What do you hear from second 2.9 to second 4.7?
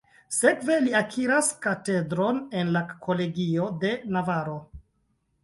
Kolegio de Navaro.